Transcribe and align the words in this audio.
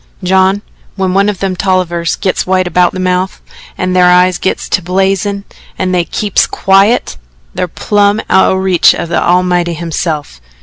"John, 0.23 0.63
when 0.95 1.13
one 1.13 1.29
o' 1.29 1.33
them 1.33 1.55
Tollivers 1.55 2.15
gits 2.15 2.47
white 2.47 2.65
about 2.65 2.93
the 2.93 2.99
mouth, 2.99 3.39
an' 3.77 3.93
thar 3.93 4.09
eyes 4.09 4.39
gits 4.39 4.67
to 4.69 4.81
blazin' 4.81 5.43
and 5.77 5.93
they 5.93 6.05
KEEPS 6.05 6.47
QUIET 6.47 7.17
they're 7.53 7.67
plumb 7.67 8.19
out 8.27 8.47
o' 8.51 8.55
reach 8.55 8.95
o' 8.95 9.05
the 9.05 9.21
Almighty 9.23 9.73
hisself. 9.75 10.41